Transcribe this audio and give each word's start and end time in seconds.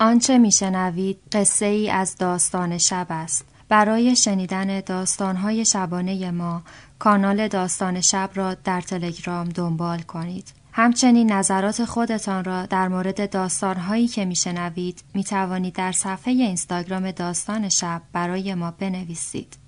آنچه 0.00 0.38
میشنوید 0.38 1.18
قصه 1.32 1.66
ای 1.66 1.90
از 1.90 2.16
داستان 2.16 2.78
شب 2.78 3.06
است. 3.10 3.44
برای 3.68 4.16
شنیدن 4.16 4.80
داستانهای 4.80 5.64
شبانه 5.64 6.30
ما 6.30 6.62
کانال 6.98 7.48
داستان 7.48 8.00
شب 8.00 8.30
را 8.34 8.54
در 8.54 8.80
تلگرام 8.80 9.48
دنبال 9.48 9.98
کنید. 9.98 10.52
همچنین 10.72 11.32
نظرات 11.32 11.84
خودتان 11.84 12.44
را 12.44 12.66
در 12.66 12.88
مورد 12.88 13.30
داستانهایی 13.30 14.08
که 14.08 14.24
میشنوید 14.24 15.02
می 15.14 15.24
توانید 15.24 15.74
در 15.74 15.92
صفحه 15.92 16.32
اینستاگرام 16.32 17.10
داستان 17.10 17.68
شب 17.68 18.02
برای 18.12 18.54
ما 18.54 18.70
بنویسید. 18.70 19.59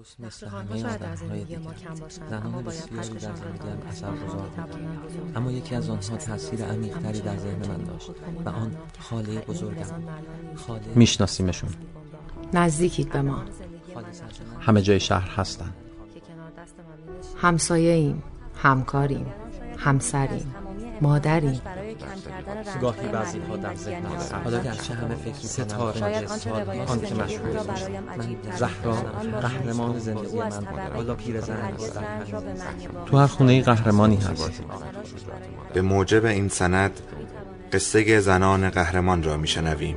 درست 0.00 0.20
مثل 0.20 0.46
همه 0.46 0.84
آدمهای 0.84 1.44
دیگر 1.44 1.58
زنان 2.30 2.64
بسیاری 2.64 3.08
در 3.08 3.34
زندگیم 3.34 3.88
اثر 3.88 4.10
گذار 4.10 4.48
بود 4.48 5.36
اما 5.36 5.52
یکی 5.52 5.74
از 5.74 5.90
آنها 5.90 6.16
تاثیر 6.16 6.64
عمیقتری 6.64 7.20
در 7.20 7.36
ذهن 7.36 7.68
من 7.68 7.84
داشت 7.84 8.10
و 8.44 8.48
آن 8.48 8.76
خاله 8.98 9.40
بزرگم. 9.40 9.84
خاله 10.56 10.80
میشناسیمشون. 10.94 11.70
نزدیکید 12.52 13.12
به 13.12 13.22
ما. 13.22 13.44
همه 14.60 14.82
جای 14.82 15.00
شهر 15.00 15.30
هستن. 15.30 15.72
همسایه 17.36 17.92
ایم 17.92 18.22
همکاریم 18.62 19.26
همسریم 19.78 20.54
مادریم. 21.00 21.60
گاهی 22.80 23.08
بعضی 23.08 23.38
ها 23.38 23.56
در 23.56 23.74
ذهن 23.74 24.02
حالا 24.44 24.58
گرچه 24.58 24.94
همه 24.94 25.14
فکر 25.14 25.46
ستاره 25.46 26.26
آن 26.86 27.00
که 27.00 27.14
مشهور 27.14 27.62
من 28.16 28.36
زهرا 28.56 28.94
قهرمان 29.40 29.98
زندگی 29.98 30.38
من 30.38 30.66
حالا 30.94 31.14
پیرزن 31.14 31.72
تو 33.06 33.18
هر 33.18 33.26
خونه 33.26 33.62
قهرمانی 33.62 34.16
هست. 34.16 34.62
به 35.74 35.82
موجب 35.82 36.24
این 36.24 36.48
سند 36.48 37.00
قصه 37.72 38.20
زنان 38.20 38.70
قهرمان 38.70 39.22
را 39.22 39.36
میشنویم. 39.36 39.96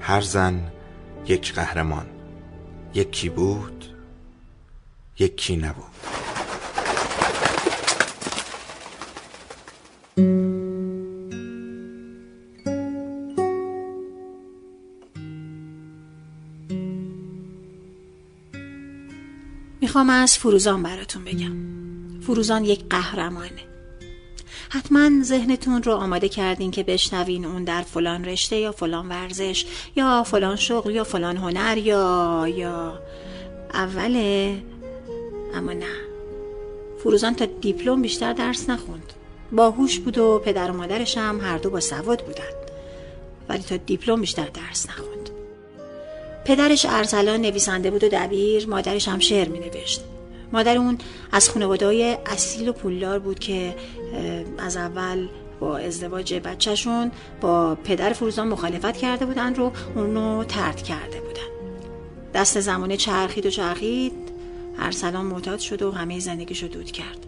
هر 0.00 0.20
زن 0.20 0.60
یک 1.26 1.54
قهرمان. 1.54 2.06
یکی 2.94 3.28
بود 3.28 3.84
یکی 5.18 5.56
نبود. 5.56 5.94
می‌خوام 19.94 20.10
از 20.10 20.38
فروزان 20.38 20.82
براتون 20.82 21.24
بگم. 21.24 21.52
فروزان 22.20 22.64
یک 22.64 22.84
قهرمانه. 22.90 23.64
حتما 24.68 25.22
ذهنتون 25.22 25.82
رو 25.82 25.92
آماده 25.92 26.28
کردین 26.28 26.70
که 26.70 26.82
بشنوین 26.82 27.44
اون 27.44 27.64
در 27.64 27.82
فلان 27.82 28.24
رشته 28.24 28.56
یا 28.56 28.72
فلان 28.72 29.08
ورزش 29.08 29.66
یا 29.96 30.22
فلان 30.22 30.56
شغل 30.56 30.94
یا 30.94 31.04
فلان 31.04 31.36
هنر 31.36 31.78
یا 31.78 32.46
یا. 32.56 33.02
اوله 33.74 34.62
اما 35.54 35.72
نه. 35.72 35.96
فروزان 36.98 37.34
تا 37.34 37.44
دیپلم 37.44 38.02
بیشتر 38.02 38.32
درس 38.32 38.70
نخوند. 38.70 39.12
باهوش 39.52 39.98
بود 39.98 40.18
و 40.18 40.38
پدر 40.44 40.70
و 40.70 40.74
مادرش 40.74 41.18
هم 41.18 41.40
هر 41.40 41.58
دو 41.58 41.70
با 41.70 41.80
سواد 41.80 42.24
بودن. 42.26 42.54
ولی 43.48 43.62
تا 43.62 43.76
دیپلم 43.76 44.20
بیشتر 44.20 44.46
درس 44.46 44.86
نخوند. 44.88 45.23
پدرش 46.44 46.86
ارسلان 46.88 47.40
نویسنده 47.40 47.90
بود 47.90 48.04
و 48.04 48.08
دبیر 48.08 48.68
مادرش 48.68 49.08
هم 49.08 49.18
شعر 49.18 49.48
می 49.48 49.58
نوشت 49.58 50.04
مادر 50.52 50.76
اون 50.76 50.98
از 51.32 51.48
خانواده 51.48 52.18
اصیل 52.26 52.68
و 52.68 52.72
پولدار 52.72 53.18
بود 53.18 53.38
که 53.38 53.74
از 54.58 54.76
اول 54.76 55.28
با 55.60 55.78
ازدواج 55.78 56.34
بچهشون 56.34 57.10
با 57.40 57.74
پدر 57.74 58.12
فروزان 58.12 58.48
مخالفت 58.48 58.96
کرده 58.96 59.26
بودن 59.26 59.54
رو 59.54 59.72
اونو 59.94 60.44
ترد 60.44 60.82
کرده 60.82 61.20
بودن 61.20 61.34
دست 62.34 62.60
زمانه 62.60 62.96
چرخید 62.96 63.46
و 63.46 63.50
چرخید 63.50 64.12
ارسلان 64.78 65.26
معتاد 65.26 65.58
شد 65.58 65.82
و 65.82 65.92
همه 65.92 66.18
زندگیشو 66.18 66.66
دود 66.66 66.90
کرد. 66.90 67.26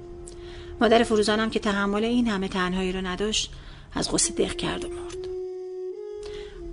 مادر 0.80 1.02
فروزان 1.02 1.40
هم 1.40 1.50
که 1.50 1.58
تحمل 1.58 2.04
این 2.04 2.28
همه 2.28 2.48
تنهایی 2.48 2.92
رو 2.92 3.06
نداشت 3.06 3.52
از 3.94 4.12
قصه 4.12 4.34
دق 4.34 4.56
کرد 4.56 4.84
و 4.84 4.88
مرد. 4.88 5.25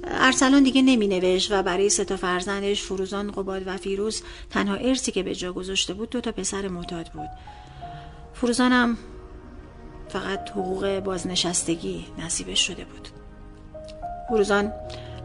ارسلان 0.07 0.63
دیگه 0.63 0.81
نمی 0.81 1.41
و 1.51 1.63
برای 1.63 1.89
سه 1.89 2.05
تا 2.05 2.17
فرزندش 2.17 2.81
فروزان 2.81 3.31
قباد 3.31 3.67
و 3.67 3.77
فیروز 3.77 4.23
تنها 4.49 4.75
ارسی 4.75 5.11
که 5.11 5.23
به 5.23 5.35
جا 5.35 5.53
گذاشته 5.53 5.93
بود 5.93 6.09
دو 6.09 6.21
تا 6.21 6.31
پسر 6.31 6.67
معتاد 6.67 7.07
بود. 7.07 7.29
فروزانم 8.33 8.97
فقط 10.09 10.49
حقوق 10.49 10.99
بازنشستگی 10.99 12.05
نصیبش 12.19 12.67
شده 12.67 12.85
بود. 12.85 13.07
فروزان 14.29 14.73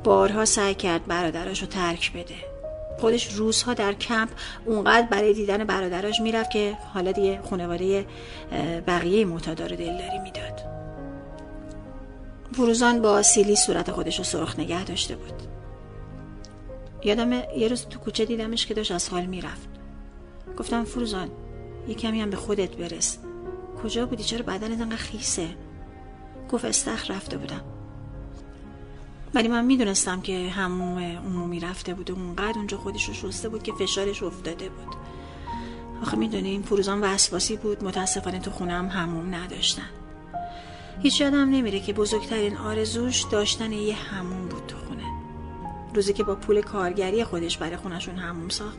بارها 0.05 0.45
سعی 0.45 0.75
کرد 0.75 1.07
برادراش 1.07 1.61
رو 1.61 1.67
ترک 1.67 2.13
بده. 2.13 2.35
خودش 2.99 3.33
روزها 3.33 3.75
در 3.75 3.93
کمپ 3.93 4.29
اونقدر 4.65 5.07
برای 5.07 5.35
دیدن 5.35 5.65
برادراش 5.65 6.21
می‌رفت 6.21 6.51
که 6.51 6.77
حالا 6.95 7.13
دیگه 7.13 7.41
خانواده 7.51 8.07
بقیه 8.87 9.25
معتادا 9.25 9.67
رو 9.67 9.77
دلداری 9.77 10.19
می‌داد. 10.19 10.78
فروزان 12.53 13.03
با 13.03 13.23
سیلی 13.23 13.57
صورت 13.57 13.91
خودش 13.91 14.19
رو 14.19 14.25
سرخ 14.25 14.59
نگه 14.59 14.85
داشته 14.85 15.17
بود. 15.17 15.43
یادم 17.05 17.33
یه 17.33 17.69
روز 17.69 17.87
تو 17.87 17.99
کوچه 17.99 18.25
دیدمش 18.25 18.67
که 18.67 18.75
داشت 18.75 18.93
از 18.93 19.09
حال 19.09 19.27
می‌رفت. 19.27 19.69
گفتم 20.59 20.85
فروزان 20.85 21.31
یه 21.89 21.95
کمی 21.95 22.21
هم 22.21 22.31
به 22.31 22.37
خودت 22.37 22.77
برس. 22.77 23.19
کجا 23.83 24.07
بودی؟ 24.07 24.25
چرا 24.25 24.43
بدنت 24.43 24.81
انقدر 24.81 24.97
خیسه؟ 24.97 25.49
گفت 26.51 26.65
استخ 26.65 27.11
رفته 27.11 27.39
بودم. 27.39 27.61
ولی 29.35 29.49
من 29.49 29.65
می‌دونستم 29.65 30.21
که 30.21 30.49
هموم 30.49 30.99
عمومی 30.99 31.61
رفته 31.61 31.95
بود 31.95 32.11
و 32.11 32.15
اونقدر 32.15 32.59
اونجا 32.59 32.77
خودش 32.79 33.05
رو 33.05 33.15
شسته 33.15 33.49
بود 33.49 33.63
که 33.63 33.73
فشارش 33.73 34.23
افتاده 34.23 34.69
بود. 34.69 34.95
آخه 36.03 36.17
می‌دونیم 36.17 36.63
فروزان 36.63 37.01
وسواسی 37.01 37.57
بود. 37.57 37.85
متاسفانه 37.85 38.39
تو 38.39 38.51
خونم 38.51 38.89
هموم 38.89 39.35
نداشتن. 39.35 39.91
هیچ 41.03 41.21
یادم 41.21 41.51
نمیره 41.51 41.81
که 41.81 41.93
بزرگترین 41.93 42.57
آرزوش 42.57 43.23
داشتن 43.23 43.73
یه 43.73 43.95
هموم 43.95 44.49
بود 44.49 44.67
تو 44.67 44.77
خونه. 44.77 45.05
روزی 45.95 46.13
که 46.13 46.25
با 46.25 46.35
پول 46.35 46.61
کارگری 46.61 47.25
خودش 47.25 47.59
برای 47.59 47.77
خونشون 47.77 48.17
هموم 48.17 48.49
ساخت 48.49 48.79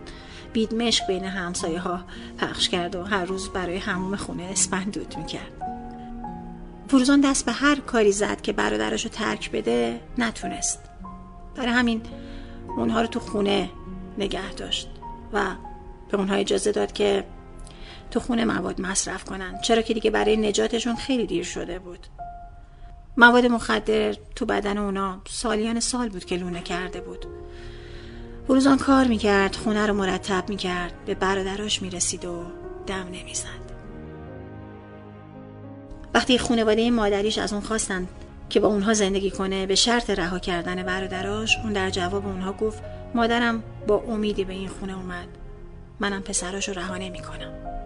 بید 0.53 0.74
مشک 0.74 1.08
بین 1.08 1.24
همسایه 1.24 1.79
ها 1.79 2.02
پخش 2.38 2.69
کرد 2.69 2.96
و 2.96 3.03
هر 3.03 3.25
روز 3.25 3.50
برای 3.50 3.78
هموم 3.78 4.16
خونه 4.16 4.44
اسپندود 4.44 5.16
می‌کرد. 5.18 5.52
فروزان 6.88 7.22
دست 7.22 7.46
به 7.46 7.52
هر 7.52 7.75
کاری 7.75 8.12
زد 8.12 8.41
که 8.41 8.53
برادرش 8.53 9.03
رو 9.03 9.09
ترک 9.09 9.52
بده 9.52 10.02
نتونست. 10.18 10.79
برای 11.56 11.72
همین 11.72 12.02
اونها 12.78 13.02
رو 13.02 13.08
تو 13.08 13.19
خونه 13.19 13.69
نگه 14.18 14.53
داشت 14.53 14.90
و 15.34 15.46
به 16.12 16.18
اونها 16.18 16.35
اجازه 16.35 16.72
داد 16.72 16.91
که 16.91 17.24
تو 18.12 18.20
خونه 18.20 18.46
مواد 18.46 18.81
مصرف 18.81 19.24
کنن. 19.24 19.62
چرا 19.62 19.81
که 19.81 19.94
دیگه 19.94 20.12
برای 20.12 20.38
نجاتشون 20.38 20.96
خیلی 20.96 21.25
دیر 21.25 21.44
شده 21.44 21.80
بود. 21.80 22.08
مواد 23.18 23.46
مخدر 23.46 24.16
تو 24.36 24.46
بدن 24.46 24.78
اونا 24.78 25.22
سالیان 25.28 25.80
سال 25.80 26.09
بود 26.09 26.25
که 26.25 26.36
لونه 26.36 26.62
کرده 26.62 27.02
بود. 27.02 27.25
فروزان 28.47 28.78
کار 28.78 29.08
می‌کرد 29.08 29.56
خونه 29.56 29.88
رو 29.88 29.94
مرتب 29.94 30.50
می‌کرد 30.50 30.94
به 31.06 31.16
برادراش 31.16 31.81
می‌رسید 31.81 32.25
و 32.25 32.44
دم 32.88 33.08
نمی‌زد. 33.14 33.70
وقتی 36.14 36.38
خانواده 36.38 36.91
مادریش 36.91 37.38
از 37.38 37.53
اون 37.53 37.62
خواستن 37.62 38.08
که 38.50 38.59
با 38.59 38.68
اونها 38.68 38.94
زندگی 38.94 39.31
کنه 39.31 39.66
به 39.66 39.76
شرط 39.76 40.09
رها 40.09 40.40
کردن 40.40 40.84
برادراش 40.84 41.58
اون 41.64 41.74
در 41.74 41.90
جواب 41.90 42.26
اونها 42.26 42.53
گفت 42.53 42.84
مادرم 43.16 43.64
با 43.88 44.03
امیدی 44.08 44.44
به 44.44 44.53
این 44.53 44.70
خونه 44.70 44.97
اومد. 44.97 45.28
منم 46.00 46.22
پسراش 46.22 46.70
رو 46.70 46.76
رها 46.76 46.97
نمی 46.97 47.20
کنم. 47.20 47.78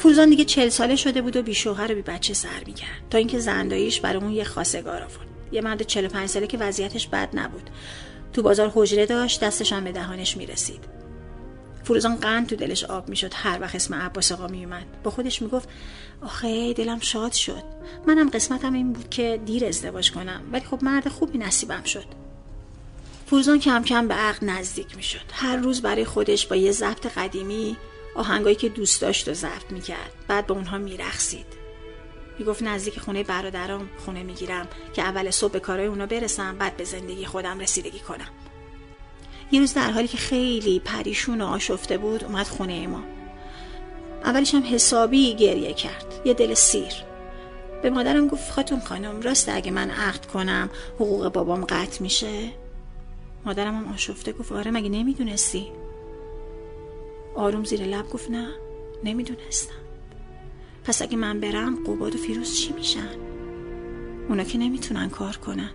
فروزان 0.00 0.30
دیگه 0.30 0.44
چل 0.44 0.68
ساله 0.68 0.96
شده 0.96 1.22
بود 1.22 1.36
و 1.36 1.42
بی 1.42 1.54
شوهر 1.54 1.92
و 1.92 1.94
بی 1.94 2.02
بچه 2.02 2.34
سر 2.34 2.64
می‌کرد 2.66 3.02
تا 3.10 3.18
اینکه 3.18 3.38
زنداییش 3.38 4.00
برای 4.00 4.22
اون 4.22 4.32
یه 4.32 4.44
خواستگار 4.44 5.02
آورد. 5.02 5.26
یه 5.52 5.60
مرد 5.60 5.82
45 5.82 6.28
ساله 6.28 6.46
که 6.46 6.58
وضعیتش 6.58 7.08
بد 7.08 7.28
نبود. 7.34 7.70
تو 8.32 8.42
بازار 8.42 8.72
حجره 8.74 9.06
داشت 9.06 9.40
دستش 9.40 9.72
هم 9.72 9.84
به 9.84 9.92
دهانش 9.92 10.36
می‌رسید 10.36 10.84
فروزان 11.84 12.16
قند 12.16 12.46
تو 12.46 12.56
دلش 12.56 12.84
آب 12.84 13.08
می‌شد 13.08 13.32
هر 13.34 13.58
وقت 13.60 13.74
اسم 13.74 13.94
عباس 13.94 14.32
آقا 14.32 14.46
میومد 14.46 14.86
با 15.02 15.10
خودش 15.10 15.42
می‌گفت 15.42 15.68
آخه 16.22 16.72
دلم 16.72 17.00
شاد 17.00 17.32
شد. 17.32 17.62
منم 18.06 18.30
قسمتم 18.30 18.72
این 18.72 18.92
بود 18.92 19.08
که 19.08 19.40
دیر 19.46 19.64
ازدواج 19.64 20.12
کنم. 20.12 20.40
ولی 20.52 20.64
خب 20.64 20.78
مرد 20.82 21.08
خوبی 21.08 21.38
نصیبم 21.38 21.82
شد. 21.82 22.06
فروزان 23.26 23.58
کم 23.58 23.82
کم 23.82 24.08
به 24.08 24.14
عقل 24.14 24.46
نزدیک 24.46 24.96
می‌شد 24.96 25.24
هر 25.32 25.56
روز 25.56 25.82
برای 25.82 26.04
خودش 26.04 26.46
با 26.46 26.56
یه 26.56 26.72
ضبط 26.72 27.06
قدیمی 27.06 27.76
آهنگایی 28.14 28.56
که 28.56 28.68
دوست 28.68 29.00
داشت 29.00 29.28
و 29.28 29.34
ضبط 29.34 29.70
می‌کرد. 29.70 30.12
بعد 30.28 30.46
با 30.46 30.54
اونها 30.54 30.78
میرخسید 30.78 31.46
می‌گفت 32.38 32.62
نزدیک 32.62 32.98
خونه 32.98 33.22
برادرام 33.22 33.88
خونه 34.04 34.22
می‌گیرم 34.22 34.68
که 34.92 35.02
اول 35.02 35.30
صبح 35.30 35.52
به 35.52 35.60
کارهای 35.60 35.88
اونا 35.88 36.06
برسم 36.06 36.56
بعد 36.58 36.76
به 36.76 36.84
زندگی 36.84 37.26
خودم 37.26 37.58
رسیدگی 37.58 37.98
کنم. 37.98 38.28
یه 39.52 39.60
روز 39.60 39.74
در 39.74 39.90
حالی 39.90 40.08
که 40.08 40.16
خیلی 40.16 40.78
پریشون 40.78 41.40
و 41.40 41.46
آشفته 41.46 41.98
بود 41.98 42.24
اومد 42.24 42.46
خونه 42.46 42.86
ما. 42.86 43.02
اولش 44.24 44.54
هم 44.54 44.62
حسابی 44.62 45.34
گریه 45.34 45.72
کرد. 45.72 46.20
یه 46.24 46.34
دل 46.34 46.54
سیر. 46.54 46.92
به 47.82 47.90
مادرم 47.90 48.28
گفت 48.28 48.50
خاتون 48.50 48.80
خانم 48.80 49.20
راست 49.20 49.48
اگه 49.48 49.70
من 49.70 49.90
عقد 49.90 50.26
کنم 50.26 50.70
حقوق 50.94 51.28
بابام 51.28 51.64
قطع 51.64 52.02
میشه؟ 52.02 52.50
مادرم 53.44 53.74
هم 53.74 53.92
آشفته 53.92 54.32
گفت 54.32 54.52
آره 54.52 54.70
مگه 54.70 54.88
نمی‌دونستی؟ 54.88 55.72
آروم 57.40 57.64
زیر 57.64 57.82
لب 57.82 58.10
گفت 58.10 58.30
نه 58.30 58.48
نمی‌دونستم. 59.04 59.74
پس 60.84 61.02
اگه 61.02 61.16
من 61.16 61.40
برم 61.40 61.84
قوباد 61.84 62.14
و 62.14 62.18
فیروز 62.18 62.56
چی 62.56 62.72
میشن؟ 62.72 63.08
اونا 64.28 64.44
که 64.44 64.58
نمی‌تونن 64.58 65.08
کار 65.08 65.36
کنن. 65.36 65.70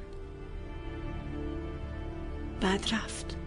بعد 2.62 2.85
رفت. 2.91 3.38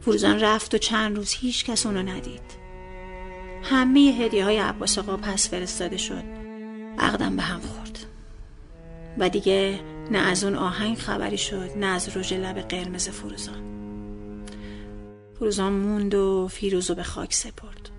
فروزان 0.00 0.40
رفت 0.40 0.74
و 0.74 0.78
چند 0.78 1.16
روز 1.16 1.32
هیچ 1.32 1.64
کس 1.64 1.86
اونو 1.86 2.02
ندید. 2.02 2.64
همه 3.62 4.00
هدیه 4.00 4.44
های 4.44 4.58
عباس 4.58 4.98
آقا 4.98 5.16
پس 5.16 5.48
فرستاده 5.48 5.96
شد. 5.96 6.24
عقدم 6.98 7.36
به 7.36 7.42
هم 7.42 7.60
خورد. 7.60 7.98
و 9.18 9.28
دیگه 9.28 9.80
نه 10.10 10.18
از 10.18 10.44
اون 10.44 10.54
آهنگ 10.54 10.98
خبری 10.98 11.38
شد 11.38 11.70
نه 11.76 11.86
از 11.86 12.16
رژ 12.16 12.32
لب 12.32 12.58
قرمز 12.58 13.08
فروزان. 13.08 13.73
فروزان 15.38 15.72
موند 15.72 16.14
و 16.14 16.48
فیروزو 16.48 16.94
به 16.94 17.02
خاک 17.02 17.34
سپرد. 17.34 17.90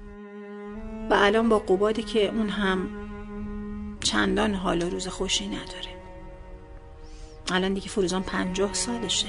و 1.09 1.13
الان 1.13 1.49
با 1.49 1.59
قبادی 1.59 2.03
که 2.03 2.29
اون 2.29 2.49
هم 2.49 2.89
چندان 3.99 4.53
حال 4.53 4.83
و 4.83 4.89
روز 4.89 5.07
خوشی 5.07 5.47
نداره. 5.47 5.95
الان 7.51 7.73
دیگه 7.73 7.87
فروزان 7.87 8.23
پنجاه 8.23 8.73
سالشه 8.73 9.27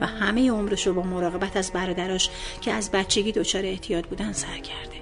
و 0.00 0.06
همه 0.06 0.50
عمرش 0.50 0.86
رو 0.86 0.94
با 0.94 1.02
مراقبت 1.02 1.56
از 1.56 1.72
برادراش 1.72 2.30
که 2.60 2.72
از 2.72 2.90
بچگی 2.90 3.32
دچار 3.32 3.64
احتیاط 3.64 4.06
بودن 4.06 4.32
سر 4.32 4.58
کرده. 4.58 4.96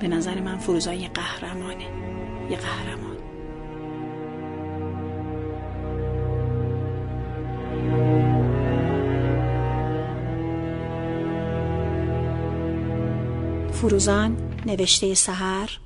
به 0.00 0.08
نظر 0.08 0.40
من 0.40 0.58
فروزان 0.58 0.94
یه 0.94 1.08
قهرمانه. 1.08 1.84
یه 2.50 2.56
قهرمان. 2.56 3.13
فروزان 13.84 14.36
نوشته 14.66 15.14
سهر 15.14 15.78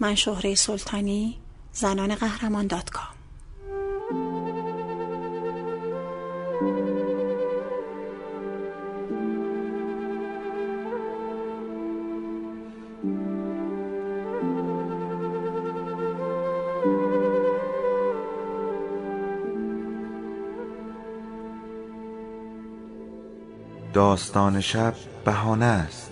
من 0.00 0.14
شهره 0.14 0.54
سلطانی 0.54 1.38
زنان 1.72 2.14
قهرمان 2.14 2.66
دات 2.66 2.90
کام. 2.90 3.04
داستان 23.92 24.60
شب 24.60 24.94
بهانه 25.24 25.64
است. 25.64 26.11